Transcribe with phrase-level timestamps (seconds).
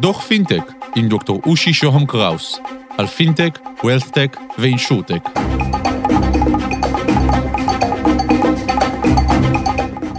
[0.00, 2.60] דוח פינטק עם דוקטור אושי שוהם קראוס
[2.98, 5.28] על פינטק, וולסטק ואינשורטק.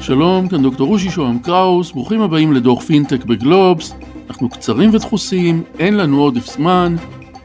[0.01, 3.93] שלום, כאן דוקטור אושי שוהם קראוס, ברוכים הבאים לדוח פינטק בגלובס.
[4.29, 6.95] אנחנו קצרים ודחוסים, אין לנו עודף זמן.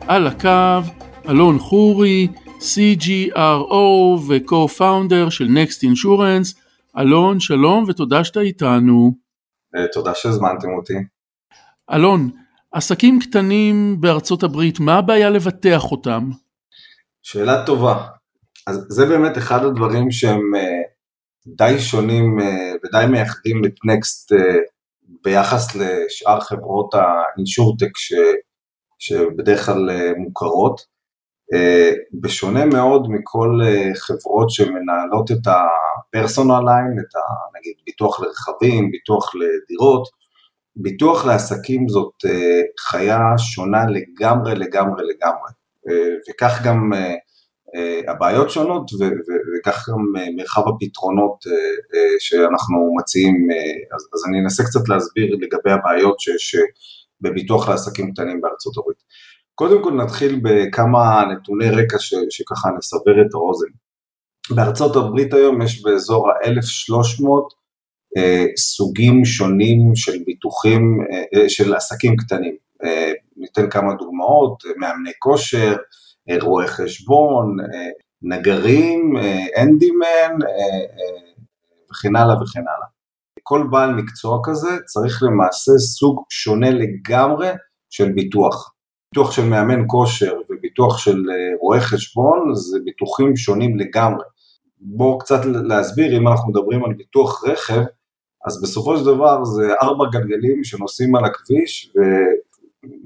[0.00, 0.88] על הקו,
[1.28, 2.28] אלון חורי,
[2.60, 6.58] CGRO ו-co-founder של Next Insurance.
[6.98, 9.23] אלון, שלום ותודה שאתה איתנו.
[9.76, 10.94] אה, תודה שהזמנתם אותי.
[11.90, 12.30] אלון,
[12.72, 16.30] עסקים קטנים בארצות הברית, מה הבעיה לבטח אותם?
[17.22, 18.06] שאלה טובה.
[18.66, 20.82] אז זה באמת אחד הדברים שהם אה,
[21.46, 24.32] די שונים אה, ודי מייחדים את נקסט
[25.24, 28.12] ביחס לשאר חברות האינשורטק ש,
[28.98, 30.93] שבדרך כלל מוכרות.
[31.52, 37.20] אה, בשונה מאוד מכל אה, חברות שמנהלות את ה-personal line, את ה...
[37.58, 40.08] נגיד ביטוח לרכבים, ביטוח לדירות,
[40.76, 45.50] ביטוח לעסקים זאת אה, חיה שונה לגמרי לגמרי לגמרי,
[46.30, 46.92] וכך גם
[48.08, 48.90] הבעיות שונות
[49.58, 51.36] וכך גם מרחב הפתרונות
[52.18, 53.48] שאנחנו מציעים,
[53.94, 56.56] אז, אז אני אנסה קצת להסביר לגבי הבעיות שיש
[57.20, 58.98] בביטוח לעסקים קטנים בארצות הברית.
[59.54, 63.66] קודם כל נתחיל בכמה נתוני רקע ש, שככה נסבר את האוזן.
[64.50, 67.54] בארצות הברית היום יש באזור ה-1300
[68.16, 72.56] אה, סוגים שונים של ביטוחים, אה, אה, של עסקים קטנים.
[72.84, 75.76] אה, ניתן כמה דוגמאות, אה, מאמני כושר,
[76.30, 77.90] אה, רואי חשבון, אה,
[78.22, 81.32] נגרים, אה, אנדימן אה, אה,
[81.90, 82.88] וכן הלאה וכן הלאה.
[83.42, 87.48] כל בעל מקצוע כזה צריך למעשה סוג שונה לגמרי
[87.90, 88.73] של ביטוח.
[89.14, 94.24] ביטוח של מאמן כושר וביטוח של אה, רואה חשבון זה ביטוחים שונים לגמרי.
[94.80, 97.82] בואו קצת להסביר, אם אנחנו מדברים על ביטוח רכב,
[98.46, 101.92] אז בסופו של דבר זה ארבע גלגלים שנוסעים על הכביש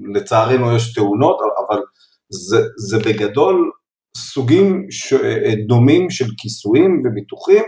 [0.01, 1.37] ולצערנו יש תאונות,
[1.67, 1.81] אבל
[2.29, 3.71] זה, זה בגדול
[4.17, 5.13] סוגים ש...
[5.13, 7.63] אה, דומים של כיסויים וביטוחים,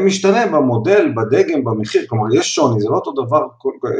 [0.00, 3.90] משתנה במודל, בדגם, במחיר, כלומר יש שוני, זה לא אותו דבר אה,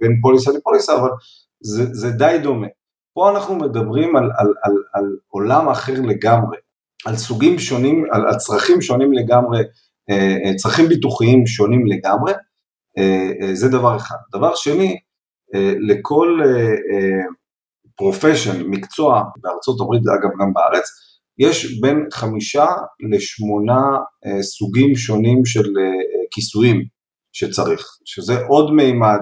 [0.00, 1.10] בין פוליסה לפוליסה, אבל
[1.60, 2.66] זה, זה די דומה.
[3.14, 6.56] פה אנחנו מדברים על, על, על, על עולם אחר לגמרי,
[7.06, 9.60] על סוגים שונים, על, על צרכים שונים לגמרי,
[10.10, 12.32] אה, אה, צרכים ביטוחיים שונים לגמרי,
[12.98, 14.16] אה, זה דבר אחד.
[14.32, 14.98] דבר שני,
[15.88, 16.40] לכל
[17.96, 20.88] פרופשן, מקצוע, בארצות הברית, אגב גם בארץ,
[21.38, 22.66] יש בין חמישה
[23.10, 23.80] לשמונה
[24.40, 25.72] סוגים שונים של
[26.30, 26.84] כיסויים
[27.32, 29.20] שצריך, שזה עוד מימד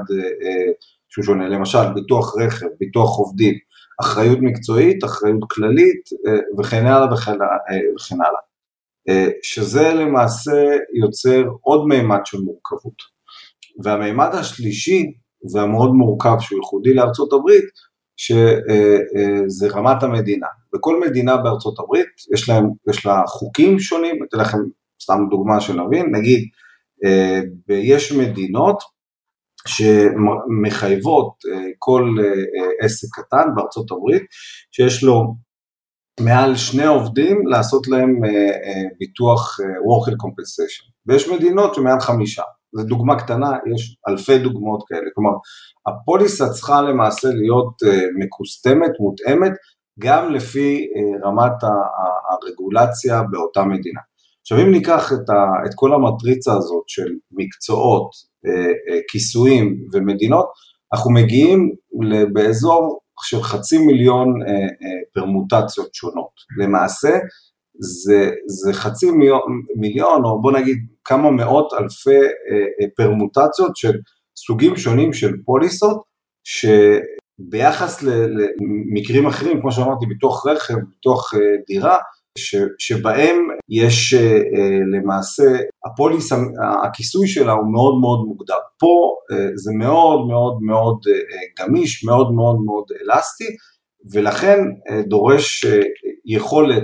[1.09, 3.55] שהוא שונה, למשל ביטוח רכב, ביטוח עובדים,
[4.00, 8.41] אחריות מקצועית, אחריות כללית אה, וכן הלאה וכן, אה, וכן הלאה.
[9.09, 13.21] אה, שזה למעשה יוצר עוד מימד של מורכבות.
[13.84, 15.12] והמימד השלישי
[15.55, 20.47] והמאוד מורכב שהוא ייחודי לארצות הברית, שזה רמת המדינה.
[20.72, 24.59] בכל מדינה בארצות הברית יש, להם, יש לה חוקים שונים, אתן לכם
[25.03, 26.49] סתם דוגמה שנבין, נגיד
[27.69, 28.82] יש מדינות
[29.69, 34.22] שמחייבות אה, כל אה, אה, עסק קטן בארצות הברית
[34.71, 35.34] שיש לו
[36.21, 38.20] מעל שני עובדים לעשות להם
[38.99, 40.91] ביטוח worker compensation.
[41.06, 42.43] ויש מדינות שמעל חמישה,
[42.76, 45.31] זו דוגמה קטנה, יש אלפי דוגמאות כאלה, כלומר
[45.87, 47.75] הפוליסה צריכה למעשה להיות
[48.19, 49.53] מקוסטמת, מותאמת,
[50.00, 50.87] גם לפי
[51.25, 51.53] רמת
[52.31, 54.00] הרגולציה באותה מדינה.
[54.43, 58.11] עכשיו אם ניקח את, ה, את כל המטריצה הזאת של מקצועות,
[58.47, 60.47] אה, אה, כיסויים ומדינות,
[60.93, 61.75] אנחנו מגיעים
[62.33, 64.69] באזור של חצי מיליון אה,
[65.15, 66.31] פרמוטציות שונות.
[66.59, 67.19] למעשה
[67.81, 72.19] זה, זה חצי מיליון, מיליון, או בוא נגיד כמה מאות אלפי
[72.97, 73.93] פרמוטציות של
[74.37, 76.03] סוגים שונים של פוליסות,
[76.45, 81.34] שביחס למקרים אחרים, כמו שאמרתי, ביטוח רכב, ביטוח
[81.67, 81.97] דירה,
[82.39, 83.37] ש, שבהם
[83.69, 84.39] יש אה,
[84.93, 85.43] למעשה,
[85.87, 86.33] הפוליס,
[86.85, 88.59] הכיסוי שלה הוא מאוד מאוד מוגדר.
[88.79, 90.99] פה אה, זה מאוד מאוד מאוד
[91.59, 93.56] גמיש, מאוד מאוד מאוד אלסטי,
[94.12, 94.59] ולכן
[95.09, 95.65] דורש
[96.25, 96.82] יכולת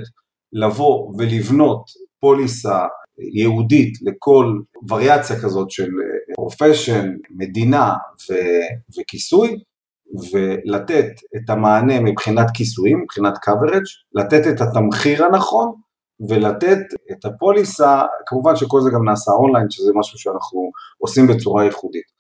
[0.53, 1.85] לבוא ולבנות
[2.21, 2.85] פוליסה
[3.35, 4.47] ייעודית לכל
[4.89, 5.89] וריאציה כזאת של
[6.35, 7.93] profession, מדינה
[8.31, 9.59] ו- וכיסוי,
[10.33, 11.07] ולתת
[11.37, 15.73] את המענה מבחינת כיסויים, מבחינת coverage, לתת את התמחיר הנכון
[16.29, 16.79] ולתת
[17.13, 22.17] את הפוליסה, כמובן שכל זה גם נעשה אונליין, שזה משהו שאנחנו עושים בצורה ייחודית.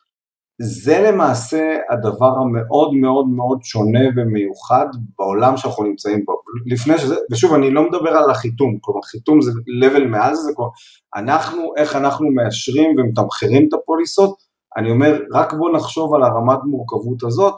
[0.62, 4.86] זה למעשה הדבר המאוד מאוד מאוד שונה ומיוחד
[5.18, 6.32] בעולם שאנחנו נמצאים בו.
[6.66, 9.50] לפני שזה, ושוב, אני לא מדבר על החיתום, כלומר חיתום זה
[9.82, 10.70] level מעל זה, כלומר,
[11.16, 14.36] אנחנו, איך אנחנו מאשרים ומתמחרים את הפוליסות,
[14.76, 17.54] אני אומר, רק בוא נחשוב על הרמת מורכבות הזאת,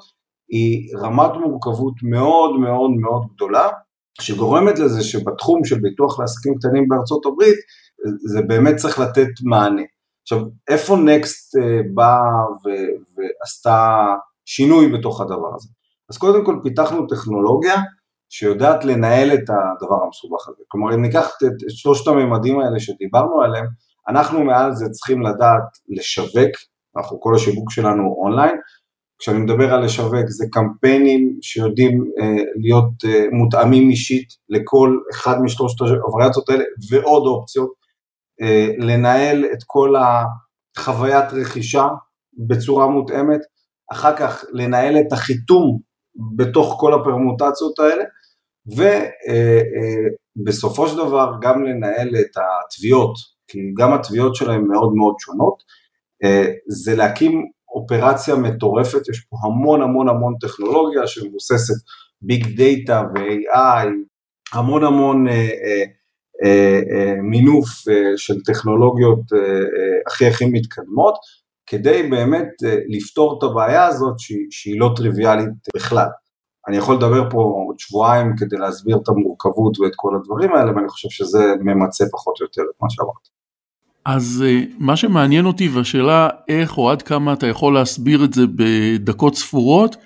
[0.49, 3.69] היא רמת מורכבות מאוד מאוד מאוד גדולה,
[4.21, 7.59] שגורמת לזה שבתחום של ביטוח לעסקים קטנים בארצות הברית,
[8.27, 9.83] זה באמת צריך לתת מענה.
[10.23, 12.45] עכשיו, איפה נקסט אה, באה
[13.17, 14.07] ועשתה
[14.45, 15.69] שינוי בתוך הדבר הזה?
[16.11, 17.75] אז קודם כל פיתחנו טכנולוגיה
[18.29, 20.63] שיודעת לנהל את הדבר המסובך הזה.
[20.69, 23.67] כלומר, אם ניקח את, שלושת הממדים האלה שדיברנו עליהם,
[24.09, 26.51] אנחנו מעל זה צריכים לדעת לשווק,
[26.97, 28.57] אנחנו כל השיווק שלנו אונליין,
[29.19, 35.81] כשאני מדבר על לשווק זה קמפיינים שיודעים אה, להיות אה, מותאמים אישית לכל אחד משלושת
[35.81, 37.73] הווריאציות האלה ועוד אופציות,
[38.43, 39.95] אה, לנהל את כל
[40.77, 41.89] החוויית רכישה
[42.49, 43.41] בצורה מותאמת,
[43.93, 45.79] אחר כך לנהל את החיתום
[46.37, 48.05] בתוך כל הפרמוטציות האלה,
[48.67, 53.15] ובסופו אה, אה, של דבר גם לנהל את התביעות,
[53.49, 55.63] כי גם התביעות שלהם מאוד מאוד שונות,
[56.25, 61.75] אה, זה להקים אופרציה מטורפת, יש פה המון המון המון טכנולוגיה שמבוססת
[62.23, 63.89] ביג דאטה ו-AI,
[64.53, 65.27] המון המון
[67.23, 67.69] מינוף
[68.17, 69.21] של טכנולוגיות
[70.07, 71.15] הכי הכי מתקדמות,
[71.67, 72.49] כדי באמת
[72.89, 74.15] לפתור את הבעיה הזאת
[74.51, 76.09] שהיא לא טריוויאלית בכלל.
[76.69, 80.89] אני יכול לדבר פה עוד שבועיים כדי להסביר את המורכבות ואת כל הדברים האלה, ואני
[80.89, 83.38] חושב שזה ממצה פחות או יותר את מה שאמרת.
[84.05, 88.43] אז אה, מה שמעניין אותי והשאלה איך או עד כמה אתה יכול להסביר את זה
[88.57, 89.97] בדקות ספורות,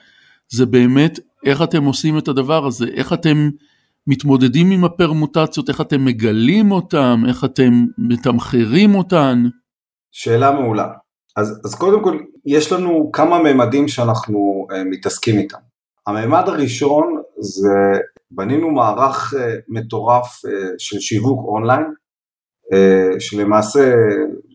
[0.52, 3.50] זה באמת איך אתם עושים את הדבר הזה, איך אתם
[4.06, 9.42] מתמודדים עם הפרמוטציות, איך אתם מגלים אותם, איך אתם מתמחרים אותן.
[10.12, 10.88] שאלה מעולה.
[11.36, 15.58] אז, אז קודם כל, יש לנו כמה ממדים שאנחנו uh, מתעסקים איתם.
[16.06, 18.00] הממד הראשון זה
[18.30, 19.36] בנינו מערך uh,
[19.68, 20.48] מטורף uh,
[20.78, 21.84] של שיווק אונליין,
[23.18, 23.94] שלמעשה,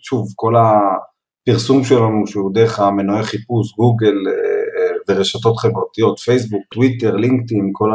[0.01, 7.15] שוב, כל הפרסום שלנו שהוא דרך המנועי חיפוש, גוגל uh, uh, ורשתות חברתיות, פייסבוק, טוויטר,
[7.15, 7.89] לינקדאין, כל,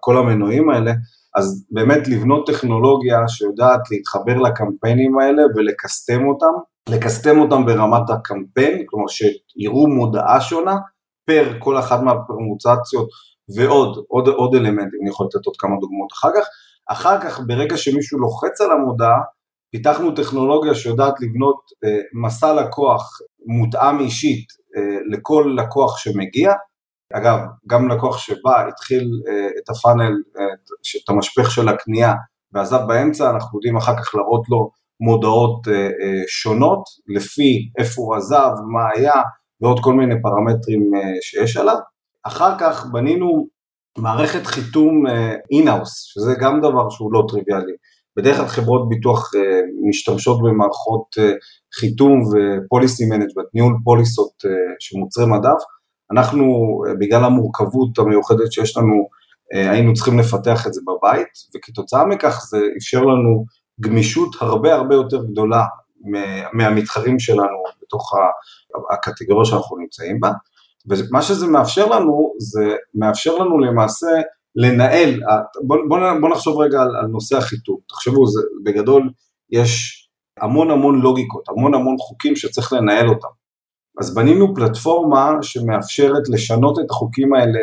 [0.00, 0.92] כל המנועים האלה,
[1.36, 6.52] אז באמת לבנות טכנולוגיה שיודעת להתחבר לקמפיינים האלה ולקסטם אותם,
[6.88, 10.76] לקסטם אותם ברמת הקמפיין, כלומר שיראו מודעה שונה
[11.26, 13.08] פר כל אחת מהפרמוצציות
[13.56, 16.46] ועוד, עוד, עוד אלמנטים, אני יכול לתת עוד כמה דוגמאות אחר כך.
[16.88, 19.18] אחר כך, ברגע שמישהו לוחץ על המודעה,
[19.70, 24.46] פיתחנו טכנולוגיה שיודעת לבנות אה, מסע לקוח מותאם אישית
[24.76, 26.52] אה, לכל לקוח שמגיע.
[27.12, 30.12] אגב, גם לקוח שבא, התחיל אה, את הפאנל,
[31.04, 32.14] את המשפך של הקנייה
[32.52, 34.70] ועזב באמצע, אנחנו יודעים אחר כך להראות לו
[35.00, 35.60] מודעות
[36.28, 39.22] שונות, לפי איפה הוא עזב, מה היה,
[39.60, 40.90] ועוד כל מיני פרמטרים
[41.20, 41.76] שיש עליו.
[42.22, 43.46] אחר כך בנינו
[43.98, 45.04] מערכת חיתום
[45.50, 47.72] in-house, שזה גם דבר שהוא לא טריוויאלי.
[48.16, 49.30] בדרך כלל חברות ביטוח
[49.88, 51.06] משתמשות במערכות
[51.74, 54.32] חיתום ו policy management, ניהול פוליסות
[54.80, 55.62] של מוצרי מדף.
[56.12, 56.44] אנחנו,
[57.00, 59.08] בגלל המורכבות המיוחדת שיש לנו,
[59.52, 63.44] היינו צריכים לפתח את זה בבית, וכתוצאה מכך זה אפשר לנו
[63.80, 65.64] גמישות הרבה הרבה יותר גדולה
[66.52, 68.12] מהמתחרים שלנו בתוך
[68.92, 70.32] הקטגוריה שאנחנו נמצאים בה,
[70.88, 74.06] ומה שזה מאפשר לנו, זה מאפשר לנו למעשה
[74.56, 75.20] לנהל,
[75.66, 79.10] בוא, בוא, בוא נחשוב רגע על, על נושא החיתום, תחשבו, זה, בגדול
[79.50, 80.02] יש
[80.40, 83.28] המון המון לוגיקות, המון המון חוקים שצריך לנהל אותם.
[84.00, 87.60] אז בנינו פלטפורמה שמאפשרת לשנות את החוקים האלה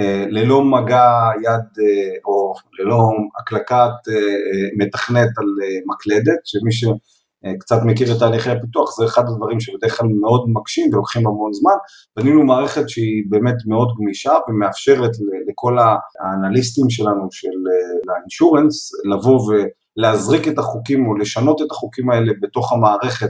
[0.00, 5.46] אה, ללא מגע יד אה, או ללא הקלקת אה, מתכנת על
[5.86, 11.26] מקלדת, שמי שקצת מכיר את תהליכי הפיתוח זה אחד הדברים שבדרך כלל מאוד מקשים ולוקחים
[11.26, 11.76] המון זמן,
[12.16, 15.10] בנינו מערכת שהיא באמת מאוד גמישה ומאפשרת
[15.54, 15.78] לכל
[16.20, 17.58] האנליסטים שלנו של
[18.16, 23.28] האינשורנס לבוא ולהזריק את החוקים או לשנות את החוקים האלה בתוך המערכת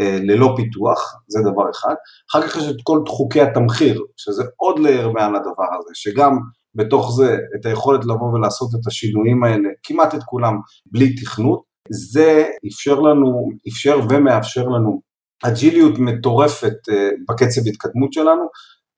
[0.00, 1.94] אה, ללא פיתוח, זה דבר אחד.
[2.30, 6.38] אחר כך יש את כל חוקי התמחיר, שזה עוד לייר מעל הדבר הזה, שגם
[6.74, 10.54] בתוך זה את היכולת לבוא ולעשות את השינויים האלה, כמעט את כולם,
[10.86, 11.62] בלי תכנות.
[11.90, 15.00] זה אפשר לנו, אפשר ומאפשר לנו
[15.44, 18.42] אג'יליות מטורפת אה, בקצב התקדמות שלנו.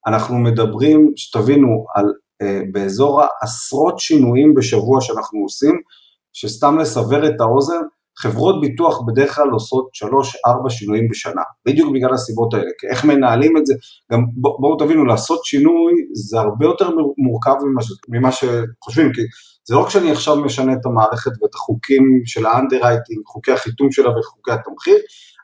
[0.07, 2.13] אנחנו מדברים, שתבינו, על אה,
[2.73, 5.81] באזור העשרות שינויים בשבוע שאנחנו עושים,
[6.33, 7.81] שסתם לסבר את האוזן,
[8.19, 9.89] חברות ביטוח בדרך כלל עושות
[10.67, 13.75] 3-4 שינויים בשנה, בדיוק בגלל הסיבות האלה, כי איך מנהלים את זה,
[14.13, 19.21] גם בואו בוא תבינו, לעשות שינוי זה הרבה יותר מורכב ממה, ממה שחושבים, כי
[19.65, 24.11] זה לא רק שאני עכשיו משנה את המערכת ואת החוקים של האנדררייטינג, חוקי החיתום שלה
[24.11, 24.97] וחוקי התמחיר,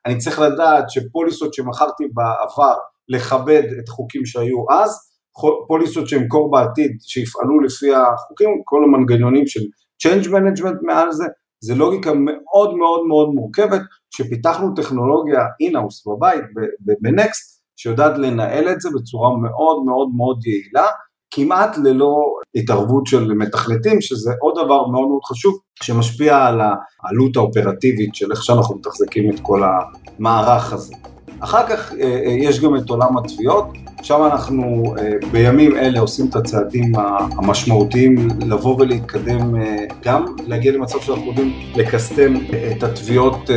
[0.06, 2.74] אני צריך לדעת שפוליסות שמכרתי בעבר,
[3.08, 5.09] לכבד את החוקים שהיו אז,
[5.68, 9.60] פוליסות שאמכור בעתיד, שיפעלו לפי החוקים, כל המנגנונים של
[10.02, 11.24] Change Management מעל זה,
[11.64, 16.42] זה לוגיקה מאוד מאוד מאוד מורכבת, שפיתחנו טכנולוגיה אינאוס בבית,
[17.00, 20.86] בנקסט, שיודעת לנהל את זה בצורה מאוד מאוד מאוד יעילה,
[21.30, 22.16] כמעט ללא
[22.54, 28.42] התערבות של מתכנתים, שזה עוד דבר מאוד מאוד חשוב, שמשפיע על העלות האופרטיבית של איך
[28.42, 30.94] שאנחנו מתחזקים את כל המערך הזה.
[31.40, 33.66] אחר כך אה, אה, יש גם את עולם התביעות,
[34.02, 36.92] שם אנחנו אה, בימים אלה עושים את הצעדים
[37.38, 39.54] המשמעותיים לבוא ולהתקדם,
[40.04, 42.34] גם להגיע למצב שאנחנו יודעים לקסטם
[42.76, 43.50] את התביעות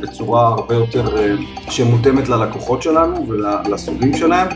[0.00, 1.16] בצורה הרבה יותר
[1.70, 4.48] שמותאמת ללקוחות שלנו ולסוגים שלהם,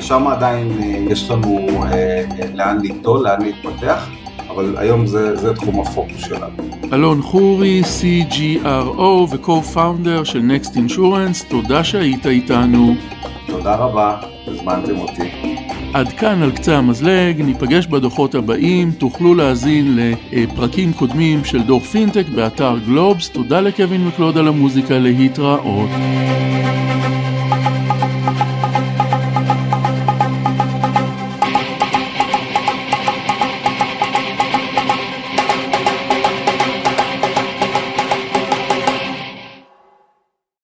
[0.00, 0.78] שם עדיין
[1.10, 1.66] יש לנו
[2.54, 4.21] לאן לגדול, לאן להתפתח.
[4.54, 6.56] אבל היום זה, זה תחום הפוקוס שלנו.
[6.92, 12.94] אלון חורי, CGRO ו-co-founder של Next Insurance, תודה שהיית איתנו.
[13.46, 14.16] תודה רבה,
[14.46, 15.30] הזמנתם אותי.
[15.94, 19.98] עד כאן על קצה המזלג, ניפגש בדוחות הבאים, תוכלו להאזין
[20.32, 25.90] לפרקים קודמים של דוח פינטק באתר גלובס, תודה לקווין מקלוד על המוזיקה להתראות.